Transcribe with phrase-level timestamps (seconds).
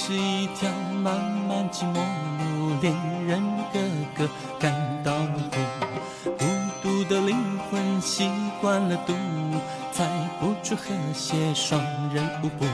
[0.00, 0.70] 是一条
[1.02, 1.94] 漫漫寂寞
[2.38, 2.94] 路，恋
[3.26, 3.42] 人
[3.72, 3.80] 个
[4.16, 4.72] 个感
[5.02, 5.12] 到
[5.50, 6.30] 苦。
[6.38, 6.44] 孤
[6.80, 7.36] 独的灵
[7.68, 9.60] 魂习惯了独舞，
[9.92, 10.06] 猜
[10.38, 11.82] 不出和谐双
[12.14, 12.64] 人舞步。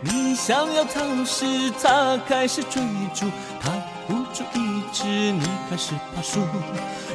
[0.00, 1.44] 你想要逃时，
[1.82, 2.80] 他开始追
[3.12, 3.26] 逐，
[3.60, 3.72] 他
[4.06, 6.38] 不注一掷，你开始怕输。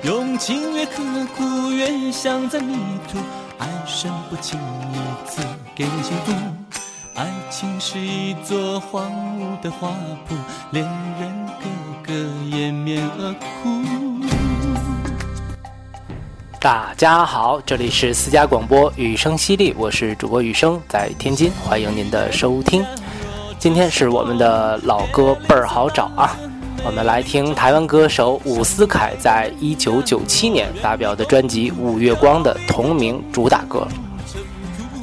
[0.03, 1.02] 用情越刻
[1.38, 2.76] 苦，越像在迷
[3.09, 3.17] 途，
[3.58, 5.42] 爱神不轻易赐
[5.73, 6.34] 给人幸福。
[7.20, 9.90] 爱情是一座荒芜的花
[10.30, 10.36] 圃，
[10.72, 10.86] 恋
[11.20, 12.14] 人个个
[12.58, 13.84] 掩面而哭。
[16.62, 22.86] 大家好，这里是私家广播雨声犀利，我是主播雨声，在天津，欢迎您的收听。
[23.59, 26.38] 今天是我们的老歌倍儿好找啊，
[26.86, 33.86] 我们来听台湾歌手伍思凯在一九九七年发表的专辑《五月光》的同名主打歌。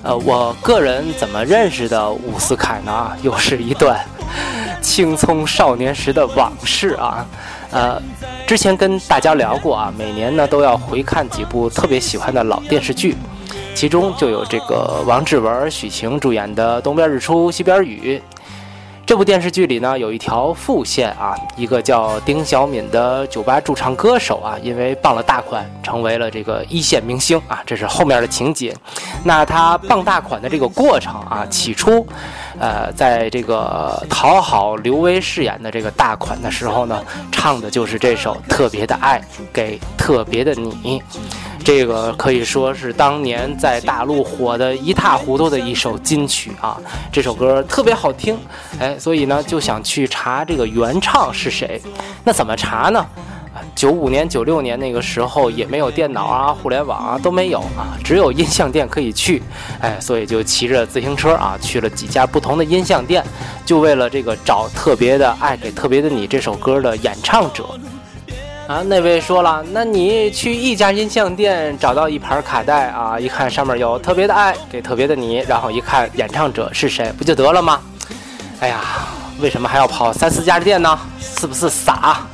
[0.07, 3.11] 呃，我个人怎么认识的伍思凯呢？
[3.23, 3.99] 又是一段
[4.81, 7.27] 青葱少年时的往事啊。
[7.73, 8.01] 呃，
[8.47, 13.17] 之前跟大家聊过啊，每年呢都要回看几部特别喜欢的老电视剧，
[13.75, 18.23] 其中就有这个王志文、许晴主演的《东边日出西边雨》。
[19.07, 28.75] 这部电视剧里呢，有一条副线啊，一个叫丁小敏的酒吧驻唱歌手啊，因为傍了大款，成为了这个一线明星啊，这是后面的情节。
[29.23, 32.05] 那他傍大款的这个过程啊，起初，
[32.59, 41.01] 呃，在这个讨好刘威饰演的这个大款的时候呢，唱的就是这首《特别的爱给特别的你》。
[41.67, 46.81] 这个可以说是当年在大陆火得一塌糊涂的一首金曲啊！
[47.11, 48.39] 这首歌特别好听，
[48.79, 51.83] 哎，所以呢就想去查这个原唱是谁。
[52.23, 53.05] 那怎么查呢？
[53.75, 59.43] 九五年、九六年那个时候也没有电脑啊、互联网啊都没有啊，只有音像店可以去，
[59.81, 63.25] 哎，所以就骑着自行车啊去了几家不同的音像店，
[63.65, 67.65] 就为了这个找《特别的爱给特别的你》这首歌的演唱者。
[68.67, 77.81] 啊，那位说了，那你去一家音像店找到一盘卡带啊，一看上面有特别的爱给特别的你，然后一看演唱者是谁，不就得了吗？
[78.59, 78.81] 哎呀，
[79.39, 80.99] 为什么还要跑三四家店呢？
[81.21, 82.27] 是不是傻？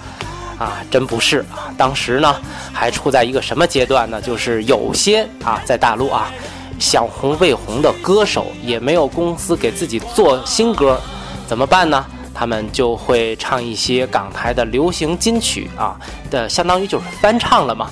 [0.59, 1.69] 啊，真不是啊！
[1.77, 2.35] 当时呢，
[2.73, 4.19] 还处在一个什么阶段呢？
[4.19, 6.31] 就是有些啊，在大陆啊，
[6.79, 10.99] 想红未红的歌手也没有公司给自己做新歌，
[11.47, 12.03] 怎么办呢？
[12.35, 15.97] 他们就会唱一些港台的流行金曲啊
[16.31, 17.91] 的，相当于就是翻唱了嘛，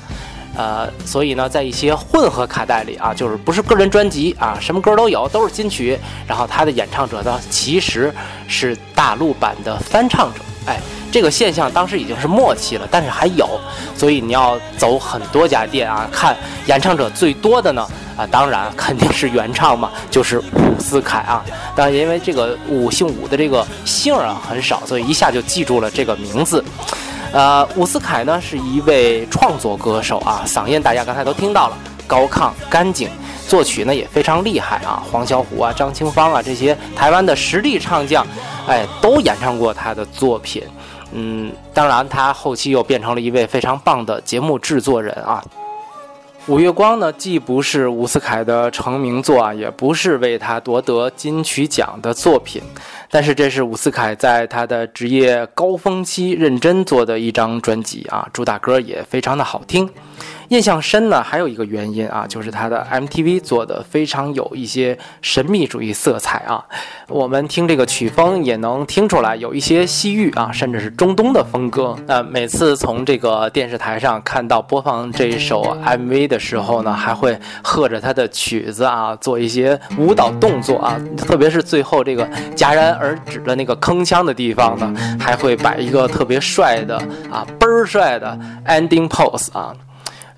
[0.57, 8.13] 呃，所以呢，在一些混合卡带里啊，就是不是个人专辑啊，什么歌都有，都是金曲，然后他的演唱者呢，其实
[8.49, 10.41] 是大陆版的翻唱者，
[10.71, 10.79] 哎，
[11.11, 13.61] 这个现象当时已经是末期了，但是还有，
[13.97, 16.37] 所以你要走很多家店啊，看
[16.67, 17.85] 演唱者最多的呢。
[18.17, 21.43] 啊，当然肯定是原唱嘛，就是伍思凯啊。
[21.75, 26.63] 但因为这个伍姓伍的这个姓啊很少，所以一下就记住了这个名字。
[27.33, 31.79] 呃，伍思凯呢是一位创作歌手啊，嗓音大家刚才都听到了，
[32.11, 33.09] 高亢干净，
[33.47, 35.01] 作曲呢也非常厉害啊。
[35.13, 38.27] 黄小琥啊、张清芳啊这些台湾的实力唱将，
[38.67, 40.65] 哎，都演唱过他的作品。
[41.13, 45.41] 嗯，当然他后期又变成了一位非常棒的节目制作人啊。
[46.53, 52.61] 《五月光》呢，既不是伍思凯的成名作啊，也不是为他夺得金曲奖的作品，
[53.09, 59.89] 但是这是伍思凯在他的职业高峰期认真做的一张专辑啊，主打歌也非常的好听。
[60.51, 66.65] 印象深呢，还有一个原因啊，就是它的 MTV 做的非常有一些神秘主义色彩啊。
[67.07, 71.97] 我们听这个曲风也能听出来有一些西域啊，甚至是中东的风格。
[72.09, 81.01] 呃，每次从这个电视台上看到播放这一首 MV 的时候呢，还会和着他的曲子啊，做一些舞蹈动作啊。
[81.17, 86.97] 特别是最后这个戛然而止的那个铿锵的地方呢，还会摆一个特别帅的
[87.31, 88.37] 啊，倍儿帅的
[88.67, 89.73] ending pose 啊。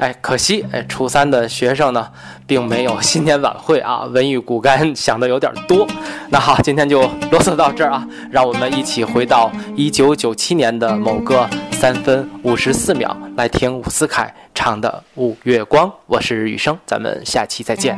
[0.02, 2.08] 哎，可惜哎，初三的学生呢，
[2.44, 5.86] 并没有新年晚会啊，文艺骨干 想的有点多。
[6.28, 15.86] 那好，今天就啰嗦到这儿啊，让我们一起回到一九九七年的某个三分五十四秒，来听伍思凯唱的《五月光》。
[16.06, 17.96] 我是雨生，咱们下期再见。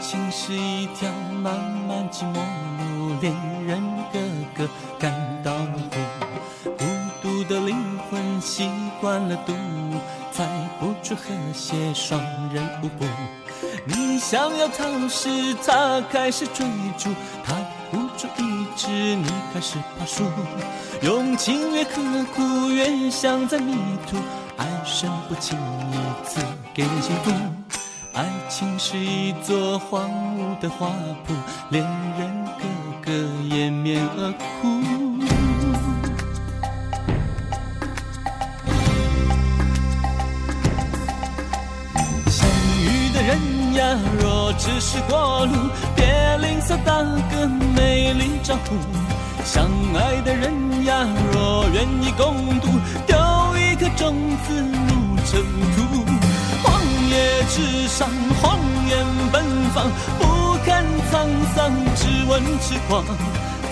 [0.00, 1.08] 情是一条
[1.42, 1.54] 漫
[1.86, 3.34] 漫寂寞路，恋
[3.66, 4.18] 人个
[4.56, 4.68] 个
[4.98, 5.12] 感
[5.44, 6.00] 到苦。
[6.64, 6.84] 孤
[7.22, 7.76] 独的灵
[8.10, 8.70] 魂习
[9.00, 10.00] 惯了独舞，
[10.32, 10.46] 猜
[10.80, 12.18] 不出和谐双
[12.52, 13.04] 人舞步。
[13.84, 17.10] 你想要逃时，他开始追逐，
[17.44, 17.54] 他
[17.90, 20.24] 不住意志，你开始怕输。
[21.02, 22.00] 用情越刻
[22.34, 23.74] 苦，越像在迷
[24.10, 24.16] 途，
[24.56, 26.40] 爱神不轻易赐
[26.72, 27.30] 给人幸福。
[28.12, 30.88] 爱情是一座荒芜的花
[31.26, 31.32] 圃，
[31.70, 31.84] 恋
[32.18, 32.64] 人个
[33.04, 33.12] 个
[33.54, 34.80] 掩面而哭。
[42.28, 42.48] 相
[42.82, 46.04] 遇的人呀，若只是过路，别
[46.38, 46.92] 吝啬打
[47.30, 47.46] 个
[47.76, 48.74] 美丽招呼。
[49.44, 52.68] 相爱的人呀，若愿意共度，
[53.06, 53.16] 丢
[53.56, 54.16] 一颗种
[54.46, 55.40] 子入尘
[55.76, 56.19] 土。
[57.10, 58.08] 夜之上，
[58.40, 58.58] 红
[58.88, 63.04] 颜奔放，不堪沧桑，只问痴狂。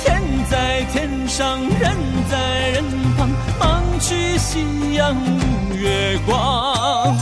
[0.02, 0.20] 天
[0.50, 1.96] 在天上，人
[2.28, 2.84] 在人
[3.16, 3.28] 旁，
[3.60, 7.16] 忙去夕阳无月光。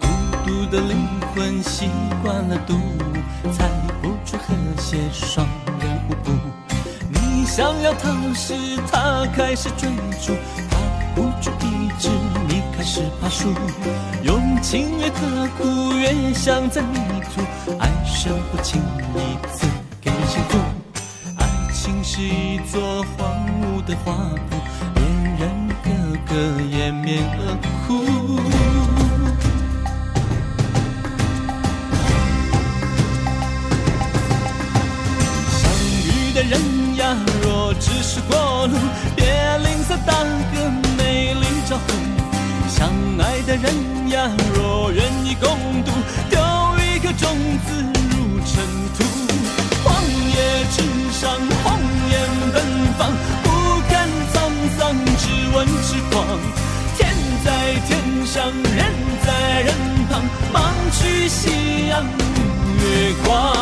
[0.00, 0.06] 孤
[0.44, 0.96] 独的灵
[1.38, 1.88] 魂习
[2.20, 3.68] 惯了独舞，猜
[4.02, 4.52] 不出和
[4.82, 5.46] 谐双
[5.78, 6.32] 人舞步。
[7.08, 8.54] 你想要逃时，
[8.90, 9.88] 他开始追
[10.20, 10.34] 逐，
[10.68, 10.76] 他
[11.14, 12.08] 不住意志，
[12.48, 13.54] 你开始爬树。
[14.24, 16.98] 用情越刻苦，越像在迷
[17.32, 17.40] 途，
[17.78, 18.82] 爱神不轻
[19.14, 19.68] 易赐
[20.00, 20.58] 给幸福。
[21.38, 23.32] 爱情是一座荒
[23.62, 24.58] 芜的花圃，
[24.96, 27.56] 恋人个个掩面而
[27.86, 28.17] 哭。
[37.80, 38.76] 只是过路，
[39.16, 39.24] 别
[39.58, 41.82] 吝啬打个美丽招呼。
[42.68, 42.88] 相
[43.18, 45.48] 爱的人呀，若愿意共
[45.84, 45.90] 度，
[46.28, 46.38] 丢
[46.78, 47.36] 一颗种
[47.66, 47.68] 子
[48.10, 48.52] 入尘
[48.96, 49.04] 土。
[49.84, 50.76] 荒野之
[51.12, 51.30] 上，
[51.64, 51.66] 红
[52.10, 52.14] 颜
[52.52, 52.56] 奔
[52.98, 53.10] 放，
[53.42, 53.46] 不
[53.88, 54.36] 看沧
[54.78, 55.22] 桑，只
[55.54, 56.26] 问痴狂。
[56.96, 56.98] 天
[57.44, 57.48] 在
[57.86, 58.44] 天上，
[58.76, 58.84] 人
[59.24, 59.74] 在人
[60.10, 60.22] 旁，
[60.52, 63.57] 忙去夕阳无月光。